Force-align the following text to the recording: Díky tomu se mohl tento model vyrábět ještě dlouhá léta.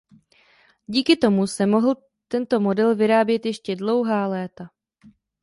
Díky 0.87 1.15
tomu 1.17 1.47
se 1.47 1.65
mohl 1.65 1.95
tento 2.27 2.59
model 2.59 2.95
vyrábět 2.95 3.45
ještě 3.45 3.75
dlouhá 3.75 4.27
léta. 4.27 4.69